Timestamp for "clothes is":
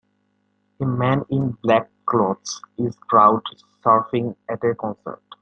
2.07-2.95